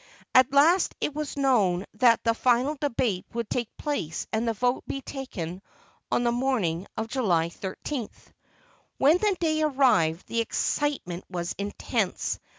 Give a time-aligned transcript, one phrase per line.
[0.33, 4.83] At last it was known that the final debate would take place and the vote
[4.87, 5.61] be taken
[6.11, 8.09] on the morning of July 13.
[8.97, 12.39] When the day arrived the excitement was intense.